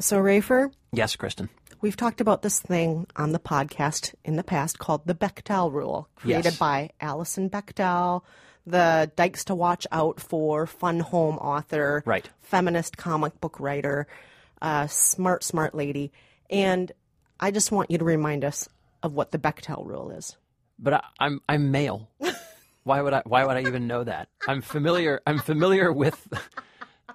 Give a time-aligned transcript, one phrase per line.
[0.00, 1.48] So, Rafer, Yes, Kristen.
[1.80, 6.08] we've talked about this thing on the podcast in the past called the Bechdel Rule,
[6.14, 6.58] created Yes.
[6.58, 8.22] by Alison Bechdel,
[8.66, 12.28] the Dykes to Watch Out for fun home author, Right.
[12.40, 14.06] feminist comic book writer,
[14.62, 16.12] uh, smart, smart lady.
[16.50, 16.92] And
[17.40, 18.68] I just want you to remind us
[19.02, 20.36] of what the Bechdel Rule is.
[20.78, 22.08] But I, I'm I'm male.
[22.84, 24.28] why would I why would I even know that?
[24.46, 26.26] I'm familiar I'm familiar with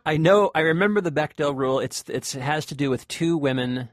[0.06, 1.80] I know I remember the Bechdel rule.
[1.80, 3.90] It's it's it has to do with two women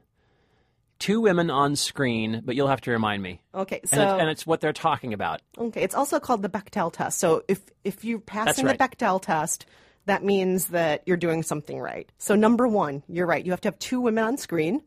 [1.01, 3.41] two women on screen, but you'll have to remind me.
[3.55, 5.41] Okay, And, so it's, and it's what they're talking about.
[5.57, 7.19] Okay, it's also called the Bechdel test.
[7.19, 8.77] So if if you're passing right.
[8.77, 9.65] the Bechdel test,
[10.05, 12.09] that means that you're doing something right.
[12.19, 13.43] So number one, you're right.
[13.43, 14.81] You have to have two women on screen.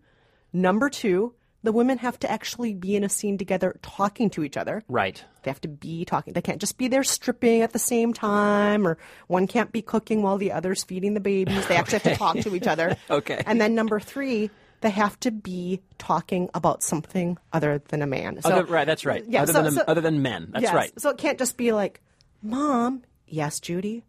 [0.53, 4.57] Number two, the women have to actually be in a scene together, talking to each
[4.57, 4.85] other.
[4.89, 5.21] Right.
[5.43, 6.33] They have to be talking.
[6.35, 8.97] They can't just be there stripping at the same time, or
[9.27, 11.67] one can't be cooking while the other's feeding the babies.
[11.67, 12.97] They actually have to talk to each other.
[13.11, 13.43] Okay.
[13.47, 14.51] And then number three,
[14.83, 18.41] they have to be talking about something other than a man.
[18.43, 19.25] So, Other, right, that's right.
[19.27, 20.49] Yeah, other so- than so- other than men.
[20.53, 20.75] That's Yes.
[20.75, 21.01] right.
[21.01, 22.01] So it can't just be like,
[22.43, 24.05] Mom, yes, Judy,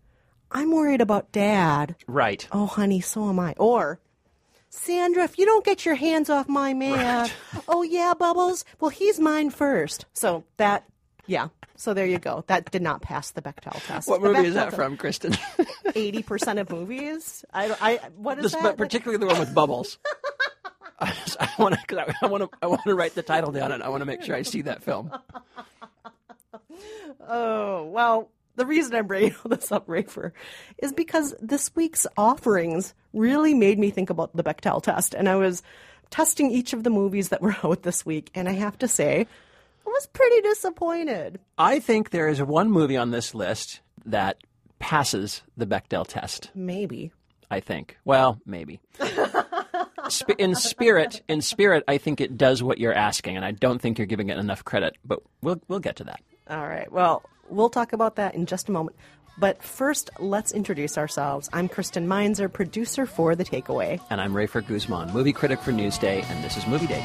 [0.51, 1.95] I'm worried about Dad.
[2.07, 2.45] Right.
[2.51, 3.53] Oh, honey, so am I.
[3.57, 3.99] Or,
[4.75, 7.29] Sandra, if you don't get your hands off my man,
[7.67, 10.05] oh, yeah, Bubbles, well, he's mine first.
[10.13, 10.85] So that,
[11.27, 11.47] yeah.
[11.77, 12.43] So there you go.
[12.47, 14.07] That did not pass the Bechdel test.
[14.07, 15.31] What The movie is that test- from, Kristen?
[15.87, 17.43] 80% of movies.
[17.53, 18.63] I, I, what is This, that?
[18.63, 19.97] but particularly the one with bubbles.
[20.99, 22.15] I, I want to.
[22.21, 22.57] I want to.
[22.61, 24.61] I want to write the title down, and I want to make sure I see
[24.61, 25.11] that film.
[27.27, 30.31] Oh, well, the reason I'm bringing all this up, Rafer,
[30.79, 35.13] is because this week's offerings really made me think about the Bechdel test.
[35.13, 35.63] And I was
[36.09, 39.27] testing each of the movies that were out this week, and I have to say,
[39.85, 41.39] I was pretty disappointed.
[41.57, 44.37] I think there is one movie on this list that
[44.79, 46.51] passes the Bechdel test.
[46.53, 47.11] Maybe.
[47.49, 47.97] I think.
[48.05, 48.79] Well, maybe.
[50.09, 53.81] Sp- in spirit, in spirit, I think it does what you're asking, and I don't
[53.81, 54.97] think you're giving it enough credit.
[55.03, 56.21] But we'll we'll get to that.
[56.49, 56.91] All right.
[56.91, 58.97] Well, we'll talk about that in just a moment.
[59.37, 61.49] But first, let's introduce ourselves.
[61.51, 63.99] I'm Kristen Meinzer, producer for The Takeaway.
[64.09, 67.03] And I'm Rafer Guzman, movie critic for Newsday, and this is Movie Day.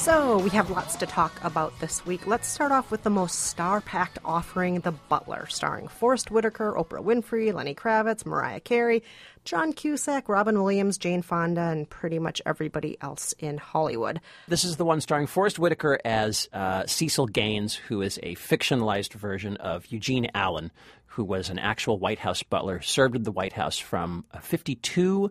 [0.00, 2.26] So, we have lots to talk about this week.
[2.26, 7.04] Let's start off with the most star packed offering The Butler, starring Forest Whitaker, Oprah
[7.04, 9.02] Winfrey, Lenny Kravitz, Mariah Carey,
[9.44, 14.22] John Cusack, Robin Williams, Jane Fonda, and pretty much everybody else in Hollywood.
[14.48, 19.12] This is the one starring Forest Whitaker as uh, Cecil Gaines, who is a fictionalized
[19.12, 20.70] version of Eugene Allen,
[21.08, 25.30] who was an actual White House butler, served in the White House from uh, 52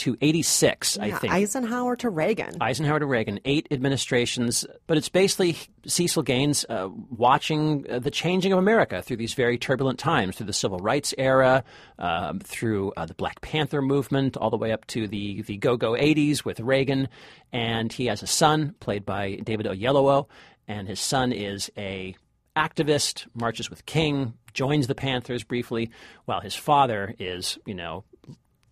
[0.00, 1.32] to 86, I think.
[1.32, 2.56] Eisenhower to Reagan.
[2.60, 5.56] Eisenhower to Reagan, eight administrations, but it's basically
[5.86, 10.46] Cecil Gaines uh, watching uh, the changing of America through these very turbulent times, through
[10.46, 11.64] the Civil Rights era,
[11.98, 15.76] um, through uh, the Black Panther movement, all the way up to the, the go
[15.76, 17.08] go 80s with Reagan.
[17.52, 20.28] And he has a son played by David Oyelowo,
[20.66, 22.14] and his son is a
[22.56, 25.90] activist, marches with King, joins the Panthers briefly,
[26.24, 28.04] while his father is, you know,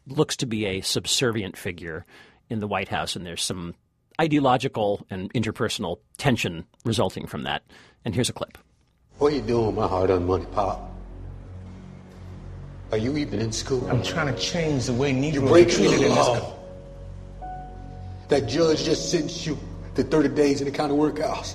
[0.09, 2.05] looks to be a subservient figure
[2.49, 3.75] in the White House, and there's some
[4.21, 7.63] ideological and interpersonal tension resulting from that.
[8.05, 8.59] And here's a clip.
[9.19, 10.93] What are you doing with my hard-earned money, Pop?
[12.91, 13.87] Are you even in school?
[13.91, 16.49] I'm trying to change the way Negroes You're treated in this country.
[18.29, 19.59] That judge just sentenced you
[19.95, 21.55] to 30 days in the county workhouse.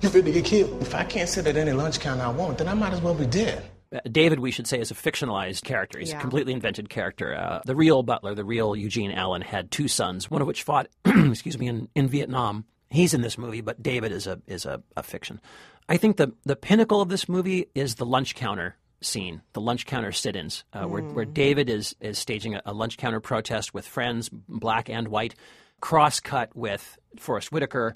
[0.00, 0.80] You finna get killed.
[0.82, 3.14] If I can't sit at any lunch counter I want, then I might as well
[3.14, 3.64] be dead.
[4.10, 5.98] David, we should say, is a fictionalized character.
[5.98, 6.18] He's Yeah.
[6.18, 7.34] a completely invented character.
[7.34, 10.88] Uh, the real Butler, the real Eugene Allen, had two sons, one of which fought,
[11.04, 12.64] excuse me, in, in Vietnam.
[12.90, 15.40] He's in this movie, but David is a is a, a fiction.
[15.88, 19.84] I think the the pinnacle of this movie is the lunch counter scene, the lunch
[19.86, 23.86] counter sit-ins, uh, where where David is is staging a, a lunch counter protest with
[23.86, 25.34] friends, black and white,
[25.80, 27.94] cross cut with Forest Whitaker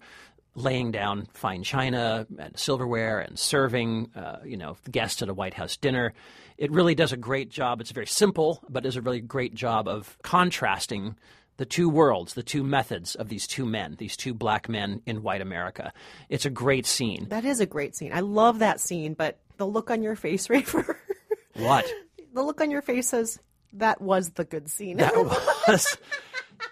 [0.55, 5.55] laying down fine china and silverware and serving, uh, you know, guests at a White
[5.55, 6.13] House dinner.
[6.59, 7.81] It really does a great job.
[7.81, 11.17] It's very simple, but does a really great job of contrasting
[11.57, 15.23] the two worlds, the two methods of these two men, these two black men in
[15.23, 15.93] white America.
[16.29, 17.27] It's a great scene.
[17.31, 18.13] That is a great scene.
[18.13, 20.97] I love that scene, but the look on your face, Rafer,
[21.57, 21.87] What?
[22.33, 23.39] the look on your face says
[23.75, 24.97] that was the good scene.
[24.99, 25.15] that
[25.69, 25.99] was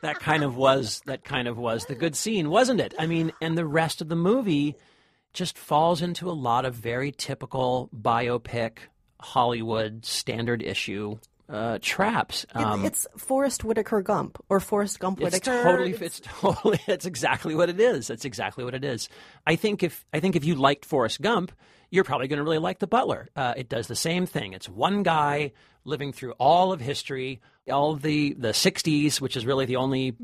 [0.02, 2.94] that kind of was that kind of was the good scene, wasn't it?
[2.98, 4.76] I mean, and the rest of the movie
[5.32, 8.78] just falls into a lot of very typical biopic
[9.20, 12.46] Hollywood standard issue uh, traps.
[12.54, 15.62] Um, it's Forrest Whitaker Gump or Forrest Gump it's Whitaker.
[15.62, 18.06] totally It's- it's totally it's exactly what it is.
[18.06, 19.08] That's exactly what it is.
[19.46, 21.52] I think if I think if you liked Forrest Gump,
[21.90, 23.28] you're probably going to really like The Butler.
[23.34, 24.52] Uh, it does the same thing.
[24.52, 25.50] It's one guy
[25.84, 27.40] living through all of history,
[27.70, 30.14] all of the, the 60s, which is really the only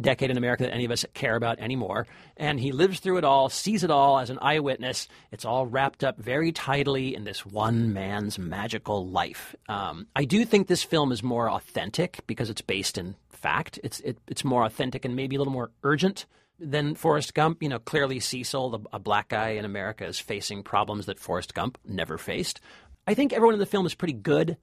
[0.00, 2.06] decade in America that any of us care about anymore.
[2.36, 5.08] And he lives through it all, sees it all as an eyewitness.
[5.32, 9.54] It's all wrapped up very tidily in this one man's magical life.
[9.68, 13.78] Um, I do think this film is more authentic because it's based in fact.
[13.84, 16.26] It's, it, it's more authentic and maybe a little more urgent
[16.58, 17.62] than Forrest Gump.
[17.62, 21.54] You know, clearly Cecil, the, a black guy in America, is facing problems that Forrest
[21.54, 22.60] Gump never faced.
[23.06, 24.56] I think everyone in the film is pretty good.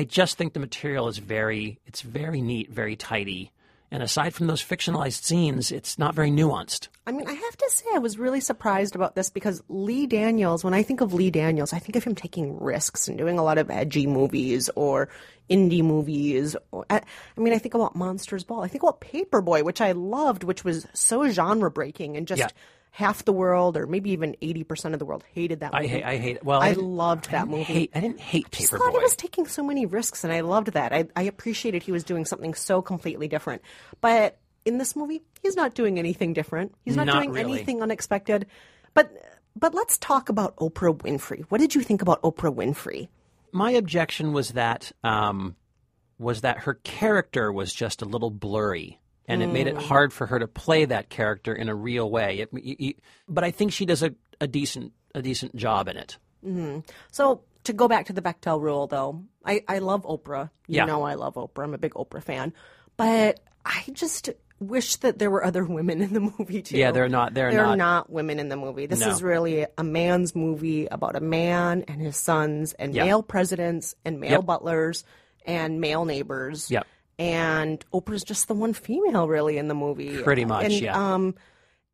[0.00, 3.52] I just think the material is very, it's very neat, very tidy.
[3.90, 6.88] And aside from those fictionalized scenes, it's not very nuanced.
[7.06, 10.64] I mean, I have to say, I was really surprised about this because Lee Daniels,
[10.64, 13.42] when I think of Lee Daniels, I think of him taking risks and doing a
[13.42, 15.10] lot of edgy movies or
[15.50, 16.56] indie movies.
[16.70, 17.02] Or, I
[17.36, 18.62] mean, I think about Monsters Ball.
[18.62, 22.40] I think about Paperboy, which I loved, which was so genre breaking and just.
[22.40, 22.48] Yeah.
[22.92, 25.84] Half the world, or maybe even eighty percent of the world, hated that movie.
[25.84, 26.44] I hate, I hate.
[26.44, 27.62] Well, I didn't- loved that didn't movie.
[27.64, 30.40] Hate, I didn't hate I just thought he was taking so many risks, and I
[30.40, 30.92] loved that.
[30.92, 33.62] I, I appreciated he was doing something so completely different.
[34.00, 36.74] But in this movie, he's not doing anything different.
[36.84, 37.52] He's not, Not doing really.
[37.54, 38.46] anything unexpected.
[38.92, 39.10] But
[39.56, 41.44] but let's talk about Oprah Winfrey.
[41.48, 43.08] What did you think about Oprah Winfrey?
[43.52, 45.56] My objection was that um,
[46.18, 48.99] was that her character was just a little blurry,
[49.30, 49.82] and it made it mm.
[49.82, 52.46] hard for her to play that character in a real way.
[52.52, 52.96] It,
[53.28, 56.18] but I think she does a, a decent a decent job in it.
[56.46, 56.80] Mm-hmm.
[57.10, 60.50] So to go back to the Bechdel rule, though, I, I love Oprah.
[60.66, 60.84] You Yeah.
[60.86, 61.64] know I love Oprah.
[61.64, 62.52] I'm a big Oprah fan.
[62.96, 64.30] But I just
[64.60, 66.76] wish that there were other women in the movie too.
[66.78, 68.10] Yeah, they're not- they're They're not.
[68.10, 68.86] women in the movie.
[68.86, 69.08] This No.
[69.08, 73.04] is really a man's movie about a man and his sons and Yeah.
[73.04, 74.46] male presidents and male Yep.
[74.46, 75.04] butlers
[75.46, 76.70] and male neighbors.
[76.70, 76.86] Yep.
[77.20, 80.22] And Oprah's just the one female really in the movie.
[80.22, 81.14] Pretty much, And, yeah.
[81.14, 81.34] Um,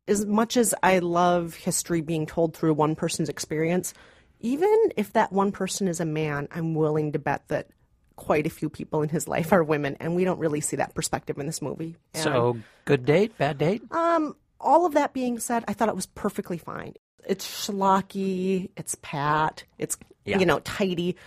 [0.07, 3.93] as much as I love history being told through one person's experience,
[4.39, 7.67] even if that one person is a man, I'm willing to bet that
[8.15, 10.95] quite a few people in his life are women, and we don't really see that
[10.95, 11.97] perspective in this movie.
[12.13, 13.81] And So good date, bad date.
[13.91, 16.93] all of that being said, I thought it was perfectly fine.
[17.27, 20.39] It's schlocky, it's pat, it's Yeah.
[20.39, 21.17] you know tidy,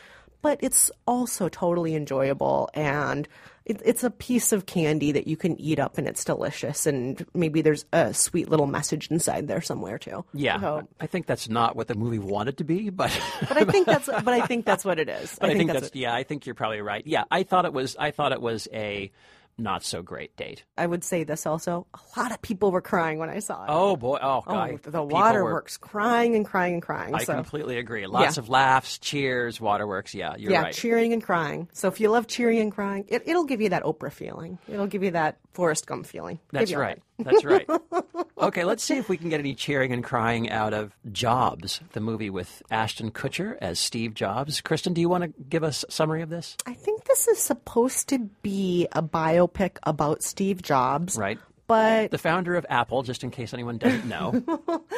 [0.43, 3.29] but it's also totally enjoyable and
[3.67, 7.25] it, it's a piece of candy that you can eat up and it's delicious and
[7.35, 10.25] maybe there's a sweet little message inside there somewhere too.
[10.33, 13.11] Yeah, So- I think that's not what the movie wanted to be, but
[13.49, 15.37] but I think that's but I think that's what it is.
[15.41, 16.15] but I think, that's, what- yeah.
[16.15, 17.07] I think you're probably right.
[17.07, 17.97] Yeah, I thought it was.
[17.99, 19.13] I thought it was a
[19.61, 20.65] not so great date.
[20.77, 21.87] I would say this also.
[21.95, 23.69] A lot of people were crying when I saw it.
[23.69, 24.19] Oh boy!
[24.21, 27.15] Oh, Oh, the people were- waterworks crying and crying and crying.
[27.15, 27.35] I so.
[27.35, 28.07] completely agree.
[28.07, 28.41] Lots Yeah.
[28.43, 30.15] of laughs, cheers, waterworks.
[30.15, 30.75] Yeah, you're yeah, right.
[30.75, 31.69] cheering and crying.
[31.73, 34.59] So if you love cheering and crying, it, it'll give you that Oprah feeling.
[34.69, 36.39] It'll give you that Forrest Gump feeling.
[36.53, 37.01] That's right.
[37.25, 37.69] That's right.
[38.41, 42.01] Okay, let's see if we can get any cheering and crying out of Jobs, the
[42.01, 44.63] movie with Ashton Kutcher as Steve Jobs.
[44.63, 46.57] Kristen, do you want to give us a summary of this?
[46.65, 51.39] I think this is supposed to be a biopic about Steve Jobs, Right.
[51.67, 54.43] But The founder of Apple, just in case anyone doesn't know.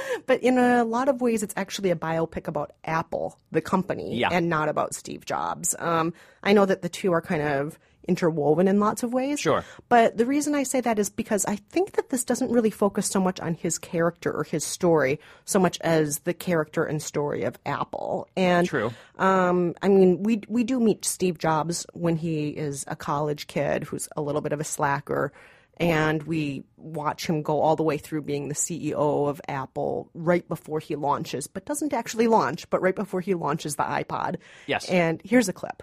[0.27, 4.29] but in a lot of ways, it's actually a biopic about Apple, the company, Yeah.
[4.31, 5.75] and not about Steve Jobs.
[5.81, 6.15] Um,
[6.45, 7.77] I know that the two are kind of
[8.09, 9.41] interwoven in lots of ways.
[9.41, 9.65] Sure.
[9.89, 13.07] But the reason I say that is because I think that this doesn't really focus
[13.07, 17.43] so much on his character or his story, so much as the character and story
[17.45, 18.29] of Apple.
[18.37, 18.93] And True.
[19.19, 23.85] um, I mean, we we do meet Steve Jobs when he is a college kid
[23.85, 25.33] who's a little bit of a slacker,
[25.79, 30.47] and we watch him go all the way through being the CEO of Apple right
[30.49, 34.37] before he launches, but doesn't actually launch, but right before he launches the iPod.
[34.67, 34.89] Yes.
[34.89, 35.83] And here's a clip.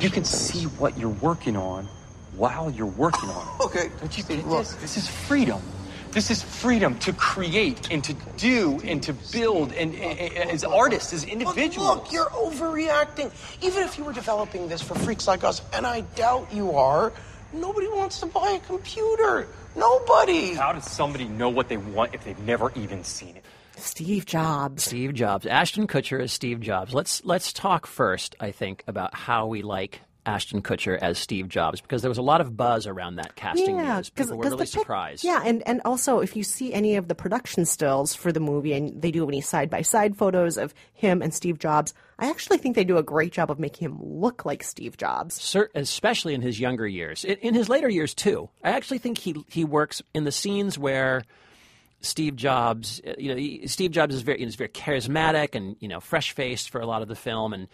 [0.00, 1.86] You can see what you're working on
[2.36, 3.64] while you're working on it.
[3.64, 3.90] Okay.
[4.00, 4.74] Don't you get this?
[4.74, 5.60] This is freedom.
[6.12, 10.64] This is freedom to create and to do and to build and, and- and as
[10.64, 11.88] artists, as But individuals.
[11.96, 13.30] look, you're overreacting.
[13.62, 17.12] Even if you were developing this for freaks like us, and I doubt you are,
[17.52, 19.48] nobody wants to buy a computer.
[19.76, 20.54] Nobody.
[20.54, 23.44] How does somebody know what they want if they've never even seen it?
[23.78, 24.84] Steve Jobs.
[24.84, 25.46] Steve Jobs.
[25.46, 26.92] Ashton Kutcher as Steve Jobs.
[26.94, 31.80] Let's let's talk first, I think, about how we like Ashton Kutcher as Steve Jobs
[31.80, 34.10] because there was a lot of buzz around that casting news.
[34.10, 35.24] People were really pic- surprised.
[35.24, 38.74] Yeah, and, and also if you see any of the production stills for the movie
[38.74, 42.58] and they do any side by side photos of him and Steve Jobs, I actually
[42.58, 45.56] think they do a great job of making him look like Steve Jobs.
[45.74, 47.24] Especially in his younger years.
[47.24, 48.50] In, in his later years too.
[48.62, 51.22] I actually think he he works in the scenes where
[52.00, 55.88] Steve Jobs, uh, you know, he- Steve Jobs is very is very charismatic and you
[55.88, 57.68] know fresh faced for a lot of the film, and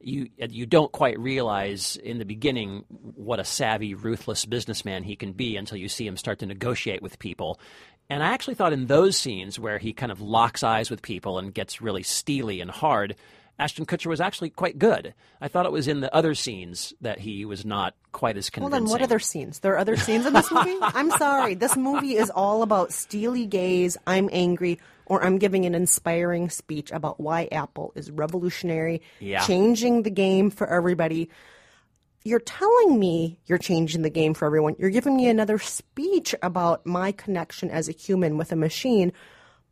[0.00, 5.32] you you don't quite realize in the beginning what a savvy, ruthless businessman he can
[5.32, 7.58] be until you see him start to negotiate with people.
[8.08, 11.38] And I actually thought in those scenes where he kind of locks eyes with people
[11.38, 13.14] and gets really steely and hard,
[13.60, 15.14] Ashton Kutcher was actually quite good.
[15.40, 18.70] I thought it was in the other scenes that he was not quite as convincing.
[18.72, 19.58] Well, then what other scenes?
[19.60, 20.76] There are other scenes in this movie?
[20.80, 21.54] I'm sorry.
[21.54, 26.90] This movie is all about steely gaze, I'm angry, or I'm giving an inspiring speech
[26.90, 29.44] about why Apple is revolutionary, Yeah.
[29.46, 31.28] changing the game for everybody.
[32.24, 34.76] You're telling me you're changing the game for everyone.
[34.78, 39.12] You're giving me another speech about my connection as a human with a machine,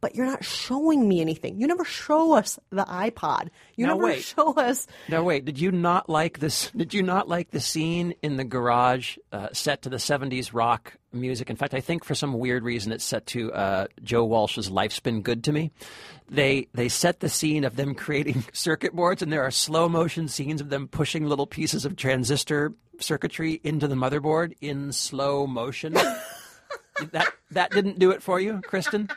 [0.00, 1.58] but you're not showing me anything.
[1.60, 3.48] You never show us the iPod.
[3.76, 4.22] You Now never wait.
[4.22, 6.70] show us Now wait, did you not like this?
[6.70, 10.94] Did you not like the scene in the garage uh, set to the '70s rock
[11.12, 11.50] music?
[11.50, 15.00] In fact, I think for some weird reason it's set to uh, Joe Walsh's "Life's
[15.00, 15.70] Been Good to Me."
[16.30, 20.28] They they set the scene of them creating circuit boards, and there are slow motion
[20.28, 25.92] scenes of them pushing little pieces of transistor circuitry into the motherboard in slow motion.
[27.12, 29.08] that that didn't do it for you, Kristen.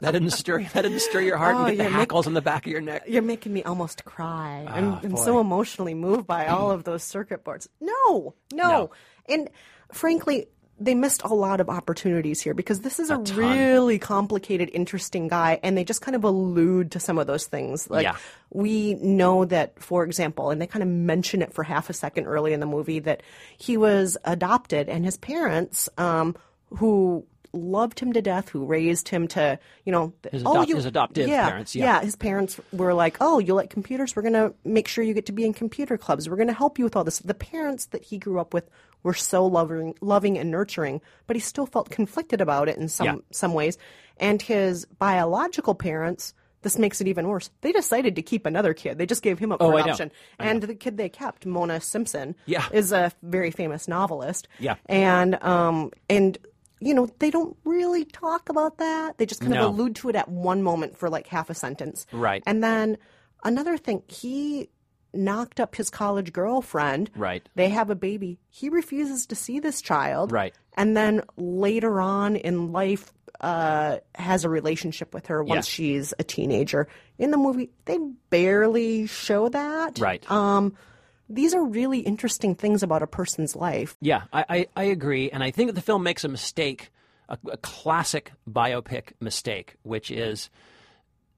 [0.00, 0.62] That didn't stir.
[0.72, 2.72] That didn't stir your heart Oh, and get the make- hackles on the back of
[2.72, 3.04] your neck.
[3.06, 4.66] You're making me almost cry.
[4.68, 7.68] I'm, Ah, I'm so emotionally moved by all of those circuit boards.
[7.80, 8.90] No, no, No.
[9.28, 9.48] And
[9.92, 10.46] frankly,
[10.82, 13.36] they missed a lot of opportunities here because this is a, ton.
[13.36, 17.90] really complicated, interesting guy, and they just kind of allude to some of those things.
[17.90, 18.16] Like Yeah.
[18.50, 22.24] we know that, for example, and they kind of mention it for half a second
[22.26, 23.22] early in the movie that
[23.58, 26.34] he was adopted, and his parents, um,
[26.70, 30.86] who loved him to death, who raised him to, you know, His oh, you- his
[30.86, 32.00] adoptive yeah, parents, yeah.
[32.00, 34.14] his parents were like, "Oh, you like computers?
[34.14, 36.28] We're gonna make sure you get to be in computer clubs.
[36.28, 38.68] We're gonna help you with all this." The parents that he grew up with
[39.02, 43.06] were so loving, loving and nurturing, but he still felt conflicted about it in some
[43.06, 43.16] Yeah.
[43.32, 43.78] some ways.
[44.18, 46.34] And his biological parents.
[46.62, 47.48] This makes it even worse.
[47.62, 48.98] They decided to keep another kid.
[48.98, 50.10] They just gave him up Oh, for adoption.
[50.38, 52.66] And the kid they kept, Mona Simpson, Yeah.
[52.70, 54.46] is a very famous novelist.
[54.58, 54.74] Yeah.
[54.84, 56.36] And um and
[56.80, 59.18] you know, they don't really talk about that.
[59.18, 59.68] They just kind No.
[59.68, 62.06] of allude to it at one moment for like half a sentence.
[62.12, 62.42] Right.
[62.46, 62.96] And then
[63.44, 64.70] another thing, he
[65.12, 67.10] knocked up his college girlfriend.
[67.16, 67.46] Right.
[67.54, 68.38] They have a baby.
[68.48, 70.32] He refuses to see this child.
[70.32, 70.54] Right.
[70.74, 75.72] And then later on in life, uh, has a relationship with her once Yeah.
[75.72, 76.86] she's a teenager.
[77.18, 79.98] In the movie, they barely show that.
[79.98, 80.30] Right.
[80.30, 80.74] Um,
[81.30, 83.96] these are really interesting things about a person's life.
[84.00, 86.90] Yeah, I, I, I agree, and I think that the film makes a mistake,
[87.28, 90.50] a, a classic biopic mistake, which is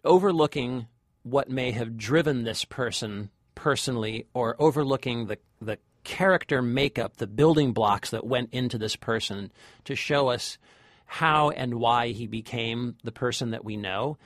[0.05, 0.87] overlooking
[1.23, 7.73] what may have driven this person personally, or overlooking the the character makeup, the building
[7.73, 9.53] blocks that went into this person
[9.85, 10.59] to show us
[11.05, 14.17] how and why he became the person that we know,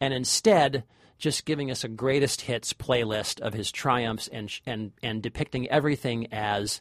[0.00, 0.82] and instead
[1.20, 6.26] just giving us a greatest hits playlist of his triumphs and and and depicting everything
[6.32, 6.80] as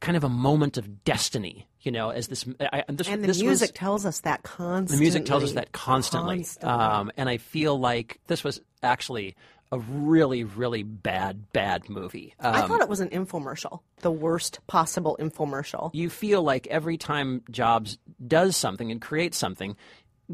[0.00, 2.46] kind of a moment of destiny, you know, as this.
[2.60, 4.96] I, and this And the this music was, tells us that constantly.
[4.96, 6.70] the music tells us that constantly, Constantly.
[6.70, 9.34] Um, and I feel like this was actually
[9.72, 12.34] a really, really bad, bad movie.
[12.40, 15.90] Um, I thought it was an infomercial, the worst possible infomercial.
[15.92, 19.76] you feel like every time Jobs does something and creates something,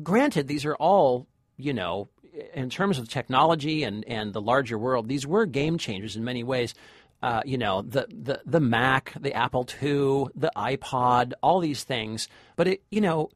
[0.02, 2.08] granted, these are all, you know,
[2.54, 6.42] in terms of technology and, and the larger world, these were game changers in many
[6.42, 6.74] ways.
[7.22, 12.28] Uh, you know, the, the, the Mac, the Apple II, the iPod, all these things.
[12.56, 13.30] But, it, you know,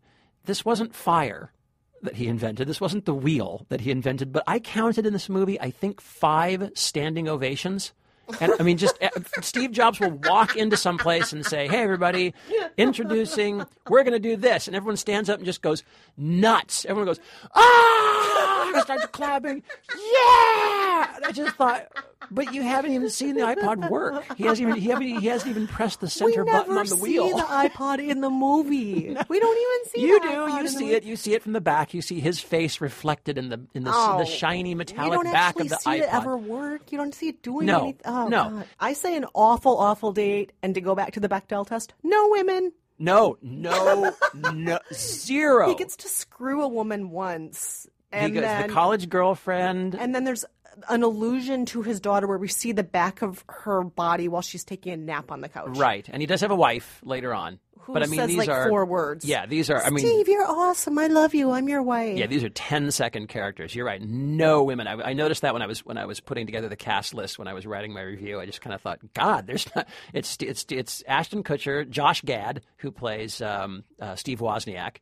[0.44, 1.52] this wasn't fire
[2.02, 2.68] that he invented.
[2.68, 4.32] This wasn't the wheel that he invented.
[4.32, 7.92] But I counted in this movie, I think, five standing ovations.
[8.40, 9.08] And I mean, just uh,
[9.40, 12.34] Steve Jobs will walk into some place and say, "Hey, everybody,
[12.76, 15.82] introducing, we're going to do this," and everyone stands up and just goes
[16.16, 16.84] nuts.
[16.84, 17.20] Everyone goes,
[17.54, 19.62] "Ah!" and starts clapping.
[19.94, 21.16] Yeah!
[21.16, 21.86] And I just thought,
[22.30, 24.24] but you haven't even seen the iPod work.
[24.36, 26.86] He hasn't even he, haven't, he hasn't even pressed the center we button never on
[26.86, 27.36] the see wheel.
[27.36, 29.16] the iPod in the movie.
[29.28, 30.00] We don't even see.
[30.00, 30.06] It.
[30.08, 30.28] You do.
[30.28, 31.04] iPod You see it.
[31.04, 31.92] You see it from the back.
[31.94, 35.24] You see his face reflected in the in the, Oh, the shiny you metallic don't
[35.24, 35.98] back actually of the see iPod.
[36.00, 36.92] it ever work.
[36.92, 38.00] You don't see it doing No, anything.
[38.04, 38.50] Oh, Oh, no.
[38.50, 38.64] God.
[38.80, 42.28] I say an awful, awful date, and to go back to the Bechdel test, no
[42.30, 42.72] women.
[42.98, 45.68] No, no, no, zero.
[45.68, 49.94] He gets to screw a woman once, He goes, then the college girlfriend.
[49.94, 50.44] and then there's
[50.88, 54.64] an allusion to his daughter where we see the back of her body while she's
[54.64, 55.76] taking a nap on the couch.
[55.76, 57.58] right, and he does have a wife later on.
[57.88, 59.24] Who but I mean, says these like are four words.
[59.24, 59.82] Yeah, these are.
[59.82, 60.98] I mean, Steve, you're awesome.
[60.98, 61.52] I love you.
[61.52, 62.18] I'm your wife.
[62.18, 63.74] yeah, these are 10 second characters.
[63.74, 64.02] You're right.
[64.02, 64.86] No women.
[64.86, 67.38] I, I noticed that when I was when I was putting together the cast list
[67.38, 68.40] when I was writing my review.
[68.40, 69.88] I just kind of thought, God, there's not.
[70.12, 74.96] It's it's it's Ashton Kutcher, Josh Gad, who plays um, uh, Steve Wozniak.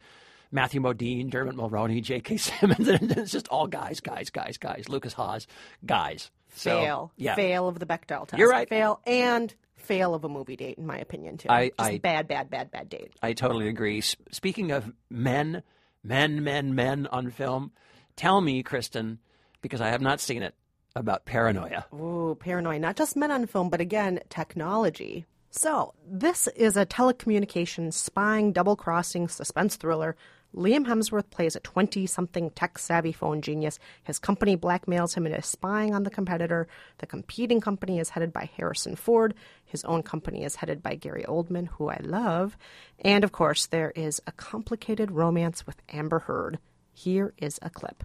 [0.52, 2.36] Matthew Modine, Dermot Mulroney, J.K.
[2.36, 4.88] Simmons, and it's just all guys, guys, guys, guys.
[4.88, 5.48] Lukas Haas,
[5.84, 6.30] guys.
[6.54, 7.34] So, fail, yeah.
[7.34, 8.38] fail of the Bechdel test.
[8.38, 8.68] You're right.
[8.68, 11.48] Fail and fail of a movie date, in my opinion, too.
[11.50, 13.12] I- Just I- bad, bad, bad, bad date.
[13.22, 13.98] I totally agree.
[13.98, 15.62] S- speaking of men,
[16.02, 17.72] men, men, men on film,
[18.16, 19.18] tell me, Kristen,
[19.62, 20.54] because I have not seen it,
[20.94, 21.84] about paranoia.
[21.94, 22.78] Ooh, paranoia.
[22.78, 25.26] Not just men on film, but again, technology.
[25.50, 30.16] So, this is a telecommunications spying, double crossing suspense thriller.
[30.56, 33.78] Liam Hemsworth plays a 20 something tech savvy phone genius.
[34.04, 36.66] His company blackmails him into spying on the competitor.
[36.98, 39.34] The competing company is headed by Harrison Ford.
[39.66, 42.56] His own company is headed by Gary Oldman, who I love.
[43.00, 46.58] And of course, there is a complicated romance with Amber Heard.
[46.94, 48.02] Here is a clip.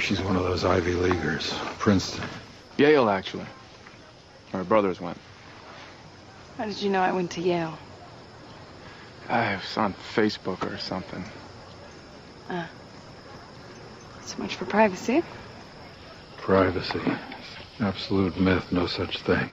[0.00, 1.52] She's one of those Ivy Leaguers.
[1.78, 2.24] Princeton.
[2.78, 3.44] Yale, actually.
[4.54, 5.18] My brothers went.
[6.56, 7.78] How did you know I went to Yale?
[9.28, 11.22] I was on Facebook or something.
[14.24, 15.22] So much for privacy.
[16.38, 17.00] Privacy.
[17.80, 19.50] Absolute myth, no such thing.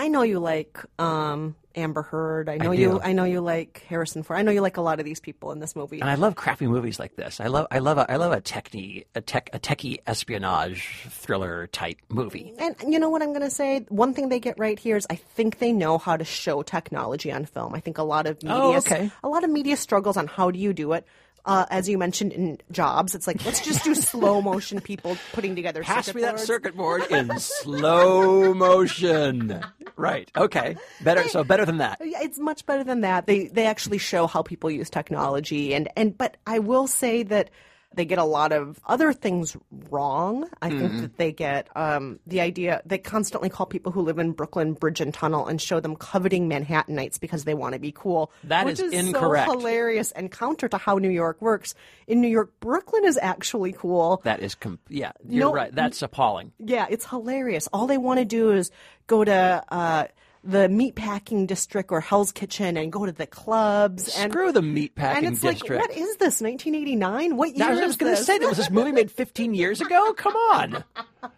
[0.00, 2.48] I know you like um, Amber Heard.
[2.48, 2.80] I know do.
[2.80, 3.00] you.
[3.02, 4.38] I know you like Harrison Ford.
[4.38, 6.00] I know you like a lot of these people in this movie.
[6.00, 7.40] And I love crappy movies like this.
[7.40, 11.66] I love, I love, a, I love a techie, a tech, a techie espionage thriller
[11.66, 12.54] type movie.
[12.58, 13.86] And you know what I'm going to say?
[13.88, 17.32] One thing they get right here is I think they know how to show technology
[17.32, 17.74] on film.
[17.74, 19.10] I think a lot of media, Oh, okay.
[19.24, 21.04] a lot of media struggles on how do you do it.
[21.44, 25.56] Uh, as you mentioned in Jobs, it's like let's just do slow motion people putting
[25.56, 25.82] together.
[25.82, 29.62] Pass circuit me that circuit board in slow motion.
[29.96, 30.30] Right.
[30.36, 30.76] Okay.
[31.00, 31.28] Better.
[31.28, 31.98] So better than that.
[32.00, 33.26] It's much better than that.
[33.26, 37.50] They they actually show how people use technology and and but I will say that
[37.94, 39.56] they get a lot of other things
[39.90, 40.48] wrong.
[40.62, 40.78] I Mm-hmm.
[40.78, 44.74] think that they get um, the idea they constantly call people who live in Brooklyn
[44.74, 48.30] bridge and tunnel and show them coveting Manhattanites because they want to be cool.
[48.44, 49.50] That which is is incorrect.
[49.50, 51.74] So hilarious and counter to how New York works.
[52.06, 54.20] In New York, Brooklyn is actually cool.
[54.24, 55.74] That is, com- yeah, you're No, right.
[55.74, 56.52] That's appalling.
[56.58, 57.68] Yeah, it's hilarious.
[57.72, 58.70] All they want to do is
[59.06, 60.04] go to uh,
[60.48, 64.16] the meatpacking district or Hell's Kitchen and go to the clubs.
[64.16, 65.16] And, Screw the meatpacking district.
[65.16, 65.80] and it's district.
[65.82, 66.40] like, what is this?
[66.40, 67.36] 1989?
[67.36, 69.82] What year was, I was going to say, that was this movie made 15 years
[69.82, 70.14] ago?
[70.14, 70.84] Come on.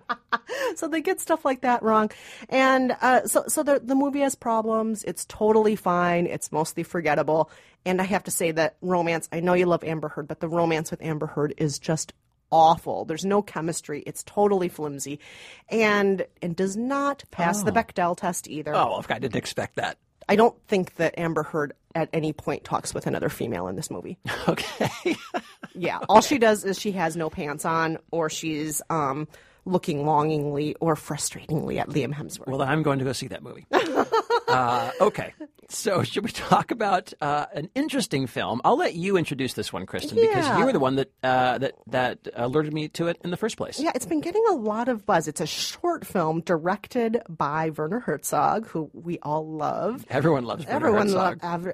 [0.77, 2.11] so they get stuff like that wrong,
[2.49, 5.03] and uh, so so the the movie has problems.
[5.05, 6.27] It's totally fine.
[6.27, 7.51] It's mostly forgettable.
[7.87, 9.29] And I have to say that romance.
[9.33, 12.13] I know you love Amber Heard, but the romance with Amber Heard is just
[12.51, 13.05] awful.
[13.05, 14.03] There's no chemistry.
[14.07, 15.21] It's totally flimsy,
[15.69, 18.75] and and does not pass the Bechdel test either.
[18.75, 19.99] Oh, I didn't expect that.
[20.29, 23.91] I don't think that Amber Heard at any point talks with another female in this
[23.91, 24.19] movie.
[24.49, 25.17] Okay.
[25.73, 29.29] Yeah, all she does is she has no pants on, or she's um,
[29.65, 32.49] looking longingly or frustratingly at Liam Hemsworth.
[32.49, 33.67] well, then I'm going to go see that movie.
[34.49, 35.33] uh, okay.
[35.71, 38.61] So, should we talk about uh, an interesting film?
[38.65, 41.75] I'll let you introduce this one, Kristen, because you were the one that uh, that
[41.87, 43.81] that alerted me to it in the first place.
[43.81, 45.29] Yeah, it's been getting a lot of buzz.
[45.29, 50.05] It's a short film directed by Werner Herzog, who we all love.
[50.11, 51.43] Everyone loves Werner Everyone Herzog.
[51.43, 51.55] loves.
[51.55, 51.73] Every,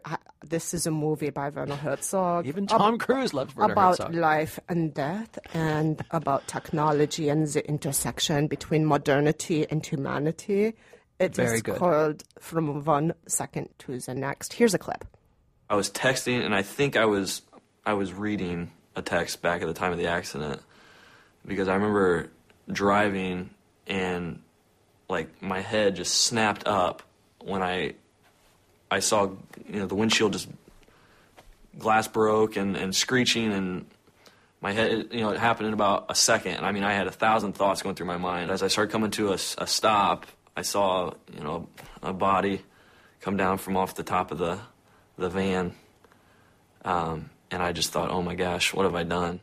[0.48, 2.46] this is a movie by Werner Herzog.
[2.46, 4.14] Even Tom Cruise loves Werner about Herzog.
[4.14, 10.74] life and death, and about technology and the intersection between modernity and humanity.
[11.18, 11.79] It is Very good.
[11.79, 14.52] called From One Second to the Next.
[14.52, 15.05] Here's a clip.
[15.68, 17.42] I was texting, and I think I was
[17.85, 20.61] I was reading a text back at the time of the accident
[21.46, 22.31] because I remember
[22.70, 23.50] driving
[23.87, 24.40] and
[25.09, 27.02] like my head just snapped up
[27.40, 27.94] when I
[28.90, 29.31] I saw
[29.68, 30.48] you know the windshield just
[31.79, 33.87] glass broke and, and screeching and
[34.61, 37.07] my head you know it happened in about a second and I mean I had
[37.07, 40.62] a thousand thoughts going through my mind as I started coming to a stop I
[40.62, 41.68] saw you know
[42.02, 42.62] a body
[43.20, 44.58] come down from off the top of the
[45.18, 45.74] the van
[46.84, 49.40] um, and I just thought oh my gosh what have I done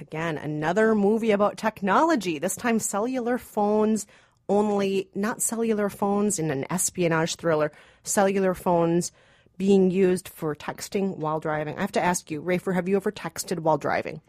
[0.00, 2.38] Again, another movie about technology.
[2.38, 4.06] This time, cellular phones
[4.48, 7.70] only, not cellular phones in an espionage thriller,
[8.02, 9.12] cellular phones
[9.58, 11.76] being used for texting while driving.
[11.76, 14.22] I have to ask you, Rafer, have you ever texted while driving?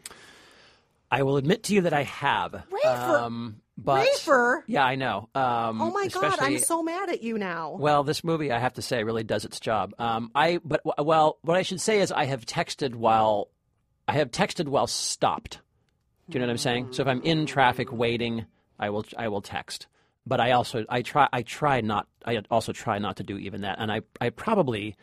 [1.10, 2.64] I will admit to you that I have.
[2.70, 3.22] Rafer!
[3.22, 4.06] Um, but!
[4.66, 5.28] Yeah, I know.
[5.34, 7.76] Um, Oh my God, I'm so mad at you now.
[7.78, 9.94] Well, this movie, I have to say, really does its job.
[9.98, 13.48] Um, I but well, what I should say is I have texted while
[14.06, 15.60] I have texted while stopped.
[16.28, 16.92] Do you know what I'm saying?
[16.92, 18.46] So if I'm in traffic waiting,
[18.78, 19.86] I will I will text.
[20.26, 23.62] But I also I try I try not I also try not to do even
[23.62, 24.96] that, and I I probably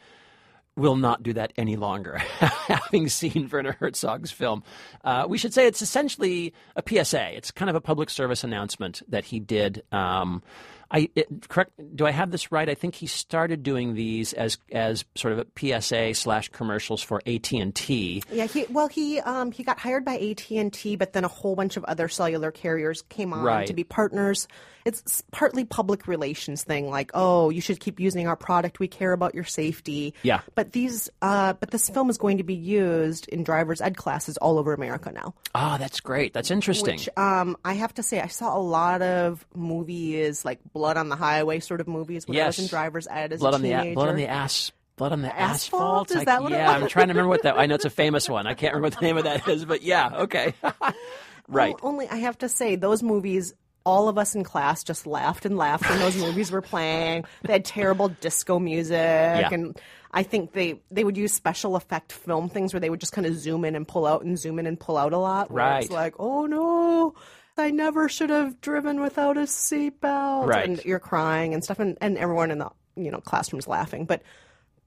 [0.80, 2.18] will not do that any longer.
[2.40, 4.64] Having seen Werner Herzog's film,
[5.04, 7.36] uh, we should say it's essentially a PSA.
[7.36, 10.42] It's kind of a public service announcement that he did um,
[10.92, 11.72] I it, correct.
[11.96, 12.68] Do I have this right?
[12.68, 17.22] I think he started doing these as as sort of a PSA slash commercials for
[17.28, 18.24] AT and T.
[18.32, 21.28] Yeah, he well he um he got hired by AT and T, but then a
[21.28, 23.68] whole bunch of other cellular carriers came on Right.
[23.68, 24.48] to be partners.
[24.86, 28.80] It's partly public relations thing, like oh you should keep using our product.
[28.80, 30.16] We care about your safety.
[30.24, 30.42] Yeah.
[30.56, 34.38] But these uh but this film is going to be used in driver's ed classes
[34.38, 35.36] all over America now.
[35.54, 36.34] Oh, that's great.
[36.34, 36.96] That's interesting.
[36.98, 41.10] Which um, I have to say, I saw a lot of movies like Blood on
[41.10, 43.62] the Highway sort of movies when I was in driver's ed as blood a on
[43.62, 43.92] the teenager.
[43.92, 44.72] a- blood on the ass.
[44.96, 45.82] Blood on the Asphalt?
[46.08, 46.12] asphalt.
[46.12, 47.60] Is I- that what it yeah, I'm trying to remember what that.
[47.60, 48.48] I know it's a famous one.
[48.48, 50.54] I can't remember what the name of that is, but yeah, okay,
[51.48, 51.76] right.
[51.84, 53.54] O- only I have to say, those movies.
[53.86, 57.24] All of us in class just laughed and laughed when those movies were playing.
[57.44, 59.80] They had terrible disco music, and
[60.12, 63.26] I think they they would use special effect film things where they would just kind
[63.26, 65.50] of zoom in and pull out and zoom in and pull out a lot.
[65.50, 65.92] where It's Right.
[65.96, 67.16] like, oh no,
[67.60, 70.48] I never should have driven without a seatbelt.
[70.48, 70.68] Right.
[70.68, 74.22] And you're crying and stuff, and, and everyone in the you know classroom's laughing, but.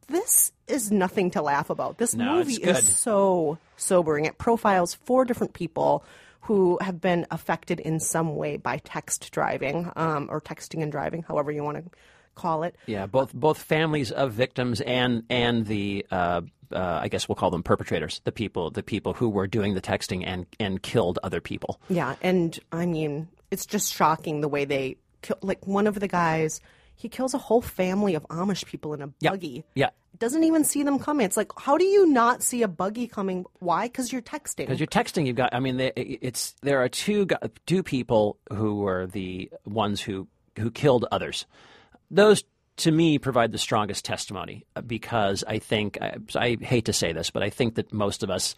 [0.09, 1.97] This is nothing to laugh about.
[1.97, 4.27] This No, movie is so sobering.
[4.27, 6.05] It profiles four different people
[6.43, 11.23] who have been affected in some way by text driving um, or texting and driving,
[11.23, 11.91] however you want to
[12.35, 12.75] call it.
[12.87, 16.43] Yeah, both both families of victims and and the uh,
[16.75, 19.81] uh, I guess we'll call them perpetrators, the people the people who were doing the
[19.81, 21.81] texting and and killed other people.
[21.89, 25.39] Yeah, and I mean, it's just shocking the way they kill.
[25.43, 26.61] Like one of the guys,
[26.95, 29.65] he kills a whole family of Amish people in a buggy.
[29.75, 29.91] Yeah.
[30.19, 31.25] Doesn't even see them coming.
[31.25, 33.45] It's like, how do you not see a buggy coming?
[33.59, 33.87] Why?
[33.87, 34.59] Because you're texting.
[34.59, 35.55] Because you're texting, you've got.
[35.55, 37.27] I mean, they, it's there are two
[37.67, 41.47] two people who were the ones who who killed others.
[42.11, 42.45] Those
[42.79, 47.13] to me provide the strongest testimony uh, because I think I, I hate to say
[47.13, 48.55] this, but I think that most of us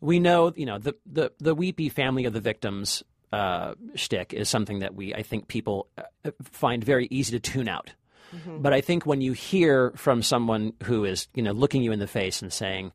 [0.00, 4.48] we know you know the the the weepy family of the victims uh, shtick is
[4.48, 7.92] something that we I think people uh, find very easy to tune out.
[8.60, 11.98] But I think when you hear from someone who is, you know, looking you in
[11.98, 12.92] the face and saying,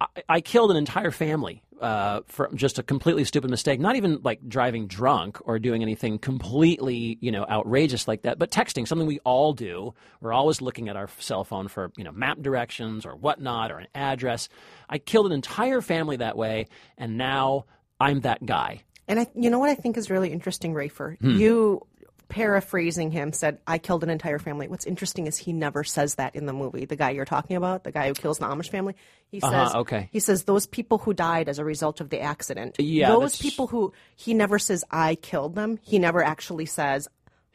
[0.00, 4.20] "I, I killed an entire family uh, for just a completely stupid mistake," not even
[4.22, 9.06] like driving drunk or doing anything completely, you know, outrageous like that, but texting, something
[9.06, 9.94] we all do.
[10.20, 13.78] We're always looking at our cell phone for, you know, map directions or whatnot or
[13.78, 14.48] an address.
[14.88, 17.64] I killed an entire family that way, and now
[18.00, 18.82] I'm that guy.
[19.08, 21.18] And I, you know what I think is really interesting, Rafer?
[21.18, 21.36] Hmm.
[21.36, 21.86] You,
[22.28, 24.68] paraphrasing him, said, I killed an entire family.
[24.68, 26.84] What's interesting is he never says that in the movie.
[26.84, 28.94] The guy you're talking about, the guy who kills the Amish family,
[29.28, 30.08] he Uh-huh, says, okay.
[30.12, 33.42] he says, those people who died as a result of the accident, Yeah, those that's-
[33.42, 35.78] people who, he never says, I killed them.
[35.82, 37.08] He never actually says,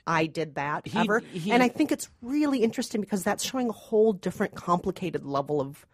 [0.07, 1.19] I did that He- ever.
[1.19, 5.61] he- and I think it's really interesting because that's showing a whole different complicated level
[5.61, 5.85] of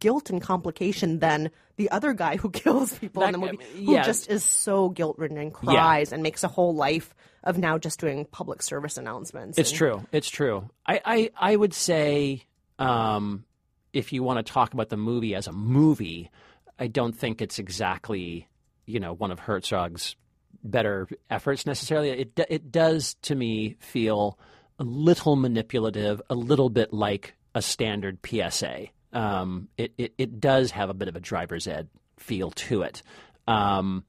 [0.00, 4.02] guilt and complication than the other guy who kills people in the movie who yeah.
[4.04, 5.72] just is so guilt ridden and Yeah.
[5.72, 9.58] cries and makes a whole life of now just doing public service announcements.
[9.58, 10.06] It's and- true.
[10.12, 10.70] It's true.
[10.86, 12.44] I, I, I would say
[12.78, 13.44] um,
[13.92, 16.30] if you want to talk about the movie as a movie,
[16.78, 18.48] I don't think it's exactly
[18.86, 20.16] you know one of Herzog's
[20.64, 22.10] better efforts necessarily.
[22.10, 24.38] It it does to me feel
[24.78, 28.86] a little manipulative, a little bit like a standard PSA.
[29.12, 33.02] Um, it, it it does have a bit of a driver's ed feel to it.
[33.46, 34.04] Um,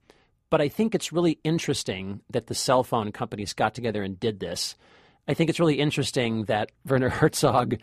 [0.54, 4.39] but I think it's really interesting that the cell phone companies got together and did
[4.39, 4.76] this.
[5.28, 7.78] I think it's really interesting that Werner Herzog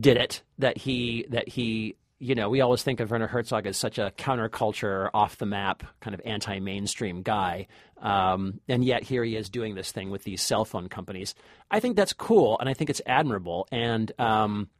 [0.00, 0.40] did it.
[0.56, 4.10] That he that he you know we always think of Werner Herzog as such a
[4.16, 7.66] counterculture, off the map, kind of anti-mainstream guy,
[8.00, 11.34] um, and yet here he is doing this thing with these cell phone companies.
[11.70, 14.10] I think that's cool, and I think it's admirable, and.
[14.18, 14.70] Um,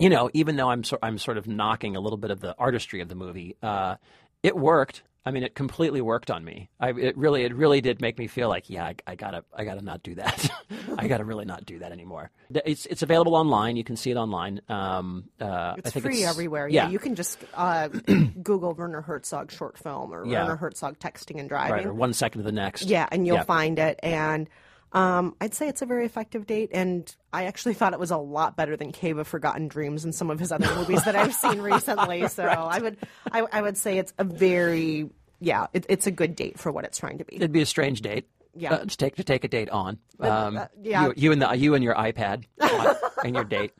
[0.00, 2.54] you know, even though I'm so, I'm sort of knocking a little bit of the
[2.56, 3.96] artistry of the movie, uh,
[4.42, 5.02] it worked.
[5.26, 6.70] I mean, it completely worked on me.
[6.80, 9.64] I, it really, it really did make me feel like, yeah, I, I gotta, I
[9.64, 10.48] gotta not do that.
[10.96, 12.30] I gotta really not do that anymore.
[12.50, 13.76] It's, it's available online.
[13.76, 14.62] You can see it online.
[14.68, 16.66] Um, uh, It's I think free it's, everywhere.
[16.68, 17.88] Yeah, Yeah, you can just uh,
[18.42, 20.44] Google Werner Herzog short film or Yeah.
[20.44, 21.72] Werner Herzog texting and driving.
[21.72, 21.86] right.
[21.86, 22.84] Or one second to the next.
[22.84, 23.42] Yeah, and you'll Yeah.
[23.44, 24.00] find it.
[24.02, 24.48] And
[24.92, 26.70] um, I'd say it's a very effective date.
[26.72, 30.14] And I actually thought it was a lot better than Cave of Forgotten Dreams and
[30.14, 32.26] some of his other movies that I've seen recently.
[32.28, 32.96] So I would,
[33.30, 36.84] I, I would say it's a very, yeah, it, it's a good date for what
[36.84, 37.36] it's trying to be.
[37.36, 38.28] It'd be a strange date.
[38.56, 38.74] Yeah.
[38.74, 39.98] uh, to take to take a date on.
[40.18, 41.06] Um, uh, yeah.
[41.06, 43.72] you, you and the you and your iPad on, and your date.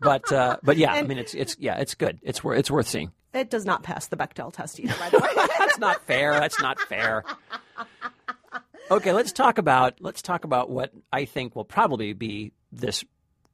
[0.00, 2.18] But uh, but yeah, I mean it's it's yeah it's good.
[2.22, 3.12] It's worth it's worth seeing.
[3.32, 5.28] It does not pass the Bechdel test either, by the way.
[5.58, 6.32] That's not fair.
[6.34, 7.24] That's not fair.
[8.90, 13.02] Okay, let's talk about let's talk about what I think will probably be this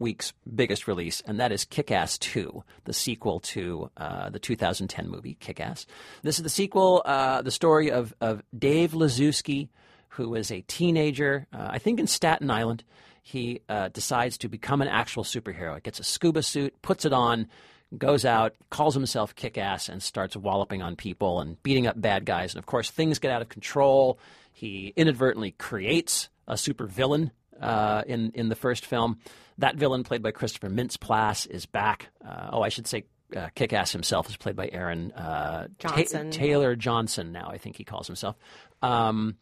[0.00, 5.34] week's biggest release, and that is Kick-Ass 2, the sequel to uh, the 2010 movie
[5.34, 5.86] Kick-Ass.
[6.22, 9.68] This is the sequel, uh, the story of of Dave Lizewski,
[10.08, 12.82] who is a teenager, uh, I think in Staten Island.
[13.22, 15.74] He uh, decides to become an actual superhero.
[15.76, 17.46] He gets a scuba suit, puts it on,
[17.96, 22.24] goes out, calls himself kick ass, and starts walloping on people and beating up bad
[22.24, 22.54] guys.
[22.54, 24.18] And of course, things get out of control.
[24.52, 29.18] He inadvertently creates a super villain uh, in, in the first film.
[29.58, 32.08] That villain, played by Christopher Mintz-Plasse, is back.
[32.26, 33.04] Uh, oh, I should say
[33.36, 37.32] uh, Kick Ass himself is played by Aaron uh, Ta- Taylor Johnson.
[37.32, 38.36] Now I think he calls himself.
[38.82, 39.36] Um,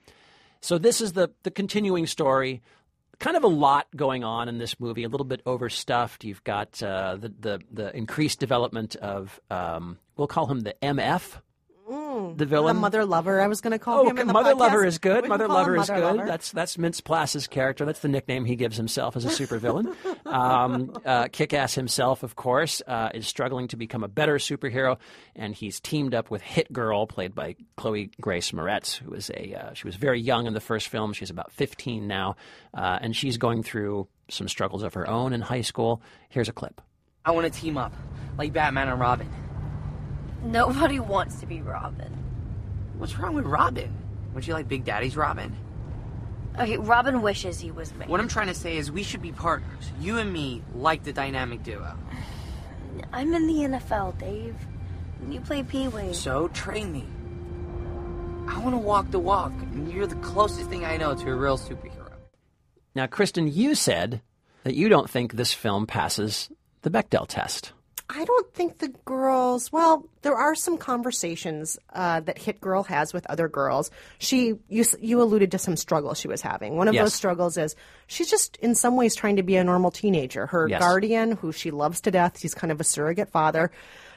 [0.61, 2.63] so this is the the continuing story.
[3.21, 5.03] Kind of a lot going on in this movie.
[5.03, 6.23] A little bit overstuffed.
[6.23, 11.41] You've got uh, the, the the increased development of um, we'll call him the MF.
[12.37, 14.13] The villain, The mother lover, I was going to call Oh, him.
[14.13, 14.21] okay.
[14.23, 14.59] in the Mother podcast.
[14.61, 15.23] Lover is good.
[15.25, 16.17] We Mother call him Lover is Mother good.
[16.17, 16.27] Lover.
[16.27, 17.85] That's that's Mintz Plasse's character.
[17.85, 19.95] That's the nickname he gives himself as a supervillain.
[20.27, 24.99] um, uh, Kick-Ass himself, of course, uh, is struggling to become a better superhero,
[25.37, 29.55] and he's teamed up with Hit Girl, played by Chloe Grace Moretz, who is a
[29.55, 31.13] uh, she was very young in the first film.
[31.13, 32.37] She's about 15 now,
[32.75, 36.03] uh, and she's going through some struggles of her own in high school.
[36.29, 36.81] Here's a clip.
[37.25, 37.93] I want to team up,
[38.39, 39.29] like Batman and Robin.
[40.49, 42.11] Nobody wants to be Robin.
[42.97, 43.95] What's wrong with Robin?
[44.33, 45.55] Would you like Big Daddy's Robin?
[46.59, 48.07] Okay, Robin wishes he was me.
[48.07, 49.93] What I'm trying to say is we should be partners.
[50.01, 51.95] You and me like the dynamic duo.
[53.13, 54.57] I'm in the NFL, Dave.
[55.29, 56.15] You play Pee Wee.
[56.15, 57.05] So train me.
[58.49, 59.53] I want to walk the walk.
[59.53, 62.13] and You're the closest thing I know to a real superhero.
[62.95, 64.23] Now, Kristen, you said
[64.65, 66.49] that you don't think this film passes
[66.81, 67.73] the Bechdel test.
[68.11, 69.71] I don't think the girls.
[69.71, 73.91] Well, there are some conversations uh, that Hit Girl has with other girls.
[74.19, 76.77] She, you, you alluded to some struggles she was having.
[76.77, 77.05] One of Yes.
[77.05, 80.47] those struggles is she's just in some ways trying to be a normal teenager.
[80.47, 80.81] Her Yes.
[80.81, 83.71] guardian, who she loves to death, he's kind of a surrogate father.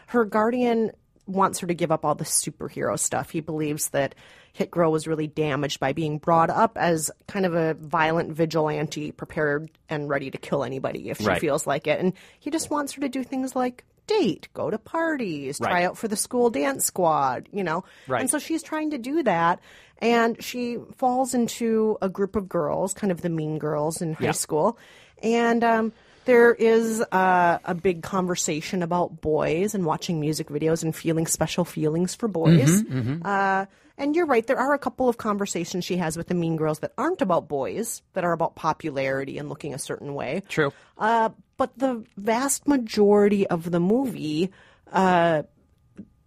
[0.08, 0.92] Her guardian
[1.28, 3.30] wants her to give up all the superhero stuff.
[3.30, 4.16] He believes that
[4.54, 9.12] Hit Girl was really damaged by being brought up as kind of a violent vigilante,
[9.12, 11.40] prepared and ready to kill anybody if she Right.
[11.40, 12.00] feels like it.
[12.00, 15.84] And he just wants her to do things like date, go to parties, try Right.
[15.86, 17.86] out for the school dance squad, you know?
[18.08, 18.20] Right.
[18.20, 19.60] And so she's trying to do that.
[20.00, 24.26] And she falls into a group of girls, kind of the mean girls in high
[24.26, 24.32] Yeah.
[24.32, 24.78] school.
[25.24, 25.94] And um,
[26.26, 31.66] there is uh, a big conversation about boys and watching music videos and feeling special
[31.66, 32.84] feelings for boys.
[32.84, 33.26] Mhm, mhm.
[33.26, 33.66] Uh,
[33.98, 36.80] and you're right, there are a couple of conversations she has with the mean girls
[36.80, 40.44] that aren't about boys, that are about popularity and looking a certain way.
[40.50, 40.74] True.
[40.98, 44.52] Uh, but the vast majority of the movie,
[44.92, 45.44] uh,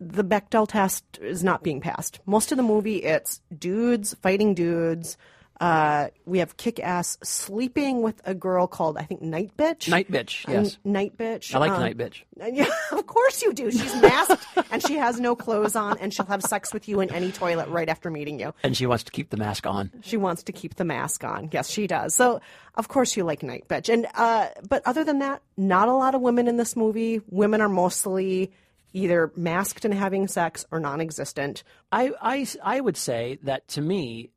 [0.00, 2.20] the Bechdel test is not being passed.
[2.26, 5.16] Most of the movie, it's dudes fighting dudes.
[5.60, 9.88] Uh, we have kick ass sleeping with a girl called, I think, Night Bitch.
[9.88, 10.78] Night Bitch, Uh, yes.
[10.84, 11.54] Night Bitch.
[11.54, 12.22] I like Um, Night Bitch.
[12.52, 13.70] Yeah, of course you do.
[13.70, 17.12] She's masked and she has no clothes on, and she'll have sex with you in
[17.14, 18.52] any toilet right after meeting you.
[18.64, 19.92] And she wants to keep the mask on.
[20.02, 21.48] She wants to keep the mask on.
[21.52, 22.14] Yes, she does.
[22.14, 22.40] So,
[22.74, 23.88] of course, you like Night Bitch.
[23.92, 27.20] And uh, but other than that, not a lot of women in this movie.
[27.30, 28.52] Women are mostly
[28.92, 31.64] either masked and having sex or non-existent.
[31.90, 34.30] I, I, I would say that to me,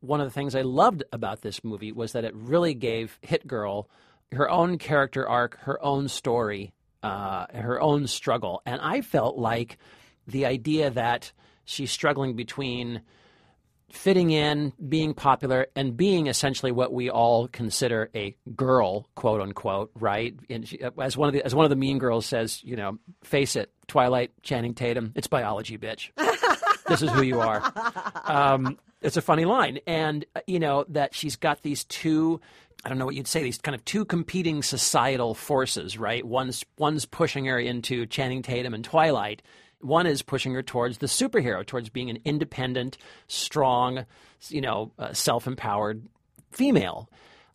[0.00, 3.46] one of the things I loved about this movie was that it really gave Hit
[3.46, 3.88] Girl
[4.32, 8.62] her own character arc, her own story, uh, her own struggle.
[8.64, 9.78] And I felt like
[10.26, 11.32] the idea that
[11.64, 13.02] she's struggling between
[13.90, 19.90] fitting in, being popular, and being essentially what we all consider a girl, quote unquote,
[19.94, 20.34] right?
[20.64, 23.54] She, as one of the as one of the mean girls says, you know, face
[23.54, 26.10] it, Twilight, Channing Tatum, it's biology, bitch.
[26.92, 27.62] this is who you are.
[28.24, 32.40] Um, it's a funny line, and uh, you know that she's got these two.
[32.84, 33.42] I don't know what you'd say.
[33.42, 36.24] These kind of two competing societal forces, right?
[36.24, 39.42] One's one's pushing her into Channing Tatum and Twilight.
[39.80, 44.04] One is pushing her towards the superhero, towards being an independent, strong,
[44.48, 46.06] you know, uh, self-empowered
[46.52, 47.08] female.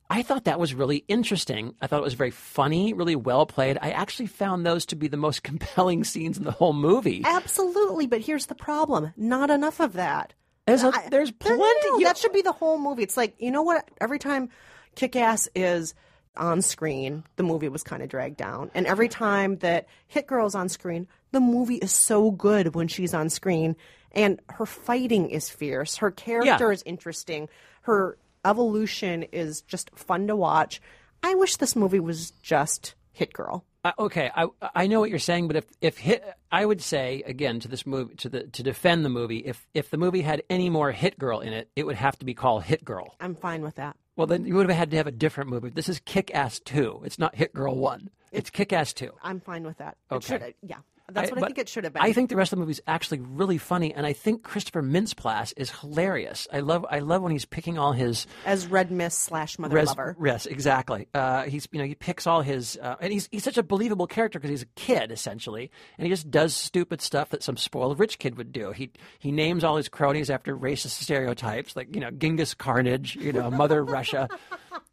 [0.09, 1.75] I thought that was really interesting.
[1.81, 3.77] I thought it was very funny, really well played.
[3.81, 7.23] I actually found those to be the most compelling scenes in the whole movie.
[7.25, 10.33] Absolutely, but here's the problem: not enough of that.
[10.65, 11.89] There's, a, there's no, plenty.
[11.91, 13.03] no, that should be the whole movie.
[13.03, 13.89] It's like you know what?
[14.01, 14.49] Every time
[14.95, 15.93] Kick Ass is
[16.35, 20.55] on screen, the movie was kind of dragged down, and every time that Hit Girl's
[20.55, 23.75] on screen, the movie is so good when she's on screen,
[24.11, 25.97] and her fighting is fierce.
[25.97, 26.73] Her character Yeah.
[26.73, 27.47] is interesting.
[27.81, 28.17] Her
[28.47, 30.81] evolution is just fun to watch.
[31.23, 33.65] I wish this movie was just Hit Girl.
[33.83, 37.23] Uh, okay, I I know what you're saying, but if if hit, I would say
[37.25, 40.43] again to this movie to the to defend the movie, if if the movie had
[40.49, 43.15] any more Hit Girl in it, it would have to be called Hit Girl.
[43.19, 43.95] I'm fine with that.
[44.15, 45.69] Well, then you would have had to have a different movie.
[45.69, 47.01] This is Kick Ass Two.
[47.05, 48.09] It's not Hit Girl One.
[48.31, 49.11] It's Kick Ass Two.
[49.23, 49.95] I'm fine with that.
[50.11, 50.39] Okay.
[50.39, 50.77] should- yeah.
[51.11, 52.01] That's what I think it should have been.
[52.01, 54.81] I think the rest of the movie is actually really funny, and I think Christopher
[54.81, 56.47] Mintz-Plasse is hilarious.
[56.51, 59.87] I love I love when he's picking all his as Red Mist slash Mother res-
[59.87, 60.17] Lover.
[60.23, 61.07] Yes, exactly.
[61.13, 64.07] Uh, he's you know he picks all his uh, and he's he's such a believable
[64.07, 67.99] character because he's a kid essentially, and he just does stupid stuff that some spoiled
[67.99, 68.71] rich kid would do.
[68.71, 73.31] He he names all his cronies after racist stereotypes like you know Genghis Carnage, you
[73.31, 74.27] know Mother Russia.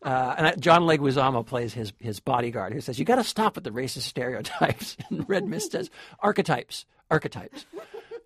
[0.05, 3.55] Uh, and I, John Leguizamo plays his his bodyguard who says, "You got to stop
[3.55, 5.91] with the racist stereotypes." and Red Mist says,
[6.21, 7.65] "Archetypes, archetypes."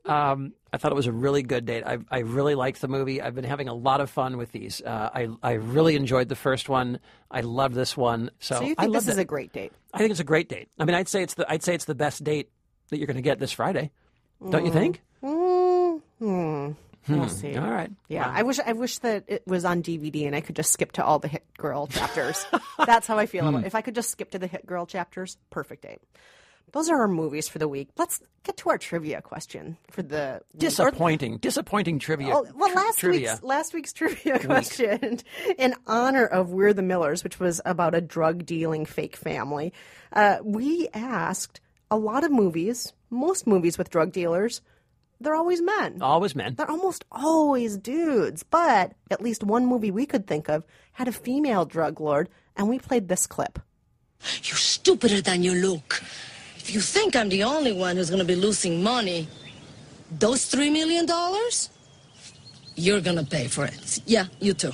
[0.05, 1.85] Um, I thought it was a really good date.
[1.85, 3.21] I, I really liked the movie.
[3.21, 4.81] I've been having a lot of fun with these.
[4.81, 6.99] Uh, I I really enjoyed the first one.
[7.31, 8.31] I love this one.
[8.41, 9.23] So, So you think loved this is it.
[9.23, 9.73] a great date?
[9.95, 10.69] I think it's a great date.
[10.79, 12.51] I mean, I'd say it's the I'd say it's the best date
[12.89, 13.91] that you're going to get this Friday.
[14.51, 14.75] Don't you Mm.
[14.75, 15.03] think?
[15.23, 16.77] Mm,
[17.09, 17.21] hmm.
[17.21, 17.57] We'll see.
[17.57, 17.91] All right.
[18.09, 18.35] Yeah, Wow.
[18.37, 21.05] I wish I wish that it was on DVD and I could just skip to
[21.05, 22.47] all the Hit Girl chapters.
[22.87, 23.65] That's how I feel about Hmm.
[23.65, 23.67] it.
[23.67, 25.99] If I could just skip to the Hit Girl chapters, perfect date.
[26.73, 27.89] Those are our movies for the week.
[27.97, 32.35] Let's get to our trivia question for the Disappointing, disappointing trivia.
[32.37, 33.31] Oh, well, tri- last trivia.
[33.33, 35.21] week's last week's trivia question,
[35.59, 39.73] in honor of We're the Millers, which was about a drug dealing fake family,
[40.13, 44.61] uh, we asked a lot of movies, most movies with drug dealers,
[45.21, 46.01] they're always men.
[46.01, 46.55] Always men.
[46.55, 51.13] They're almost always dudes, but at least one movie we could think of had a
[51.13, 53.59] female drug lord, and we played this clip.
[54.43, 56.03] You're stupider than you look.
[56.57, 59.29] If you think I'm the only one who's going to be losing money,
[60.11, 61.71] those three million dollars,
[62.75, 64.01] you're going to pay for it.
[64.07, 64.73] Yeah, you too.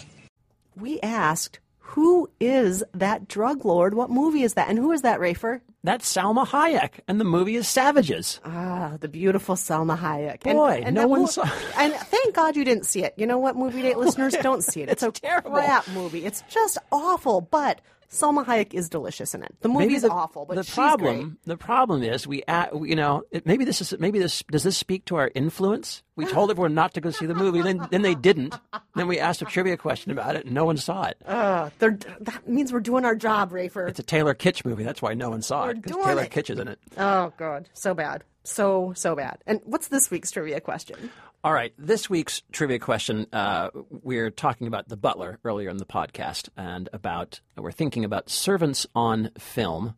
[0.77, 3.95] We asked, who is that drug lord?
[3.95, 4.69] What movie is that?
[4.69, 5.61] And who is that, Rafer?
[5.85, 8.41] That's Salma Hayek, and the movie is Savages.
[8.43, 10.41] Ah, the beautiful Salma Hayek.
[10.41, 11.43] Boy, no one mo- saw-
[11.79, 13.13] And thank God you didn't see it.
[13.19, 14.89] You know what, movie date listeners don't see it.
[14.89, 15.51] It's, a terrible.
[15.51, 16.25] crap movie.
[16.25, 17.43] It's just awful.
[17.43, 19.55] But Salma Hayek is delicious in it.
[19.61, 23.23] The movie is awful, but the she's problem the problem is we a you know
[23.31, 26.03] it, maybe this is maybe this does this speak to our influence?
[26.17, 28.55] We told everyone not to go see the movie, then then they didn't.
[28.95, 31.17] Then we asked a trivia question about it, and no one saw it.
[31.27, 33.89] Uh, that means we're doing our job, Rafer.
[33.89, 34.85] It's a Taylor Kitsch movie.
[34.85, 36.31] That's why no one saw We're it because Taylor it.
[36.31, 36.79] Kitsch is in it.
[36.97, 39.39] Oh God, so bad, so so bad.
[39.47, 41.11] And what's this week's trivia question?
[41.43, 43.27] All right, this week's trivia question.
[43.33, 48.31] Uh, we're talking about The Butler earlier in the podcast, and about we're thinking about
[48.31, 49.95] servants on film.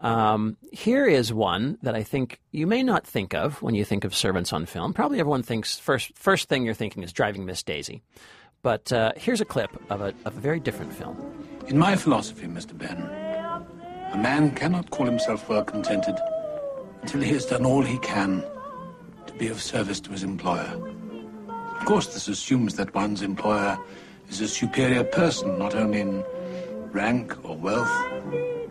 [0.00, 4.04] Um, here is one that I think you may not think of when you think
[4.04, 4.92] of servants on film.
[4.92, 8.02] Probably everyone thinks first first thing you're thinking is Driving Miss Daisy,
[8.62, 11.16] but uh, here's a clip of a, of a very different film.
[11.68, 12.76] In my philosophy, Mr.
[12.76, 12.98] Ben,
[14.12, 16.16] a man cannot call himself well contented
[17.02, 18.44] until he has done all he can
[19.26, 20.72] to be of service to his employer.
[21.78, 23.78] Of course, this assumes that one's employer
[24.28, 26.24] is a superior person, not only in
[26.92, 27.90] rank or wealth,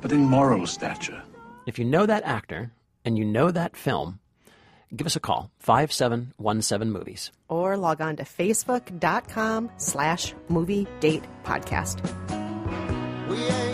[0.01, 1.21] but in moral stature.
[1.65, 2.71] If you know that actor
[3.05, 4.19] and you know that film,
[4.95, 7.31] give us a call 5717 movies.
[7.49, 12.01] Or log on to facebook.com slash movie date podcast.
[13.29, 13.66] We ain't